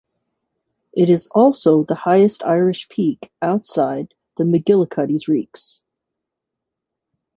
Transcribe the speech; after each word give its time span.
It 0.93 1.11
is 1.11 1.27
also 1.27 1.83
the 1.83 1.93
highest 1.93 2.43
Irish 2.43 2.89
peak 2.89 3.31
outside 3.39 4.15
the 4.35 4.45
Macgillycuddy's 4.45 5.27
Reeks. 5.27 5.83